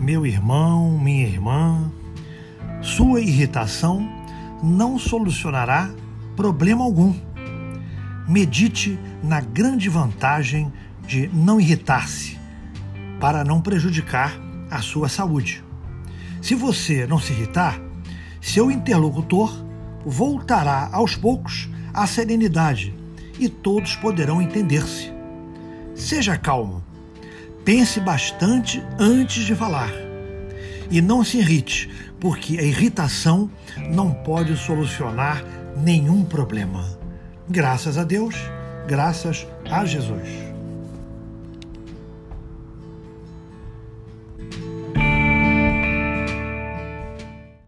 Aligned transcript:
Meu 0.00 0.24
irmão, 0.24 0.98
minha 0.98 1.26
irmã, 1.26 1.92
sua 2.80 3.20
irritação 3.20 4.08
não 4.62 4.98
solucionará 4.98 5.90
problema 6.34 6.82
algum. 6.82 7.14
Medite 8.26 8.98
na 9.22 9.42
grande 9.42 9.90
vantagem 9.90 10.72
de 11.06 11.28
não 11.28 11.60
irritar-se, 11.60 12.38
para 13.20 13.44
não 13.44 13.60
prejudicar 13.60 14.32
a 14.70 14.80
sua 14.80 15.06
saúde. 15.06 15.62
Se 16.40 16.54
você 16.54 17.06
não 17.06 17.20
se 17.20 17.34
irritar, 17.34 17.78
seu 18.40 18.70
interlocutor 18.70 19.52
voltará 20.06 20.88
aos 20.92 21.14
poucos 21.14 21.68
à 21.92 22.06
serenidade 22.06 22.94
e 23.38 23.50
todos 23.50 23.96
poderão 23.96 24.40
entender-se. 24.40 25.12
Seja 25.94 26.38
calmo. 26.38 26.89
Pense 27.64 28.00
bastante 28.00 28.82
antes 28.98 29.44
de 29.44 29.54
falar. 29.54 29.92
E 30.90 31.00
não 31.00 31.22
se 31.22 31.38
irrite, 31.38 31.90
porque 32.18 32.58
a 32.58 32.62
irritação 32.62 33.50
não 33.90 34.12
pode 34.12 34.56
solucionar 34.56 35.44
nenhum 35.76 36.24
problema. 36.24 36.84
Graças 37.48 37.96
a 37.98 38.04
Deus, 38.04 38.34
graças 38.86 39.46
a 39.70 39.84
Jesus. 39.84 40.49